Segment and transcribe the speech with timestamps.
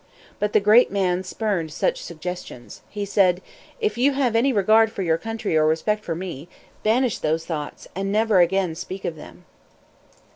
[0.39, 2.81] But the great man spurned such suggestions.
[2.89, 3.39] He said,
[3.79, 6.47] "If you have any regard for your country or respect for me,
[6.81, 9.45] banish those thoughts and never again speak of them."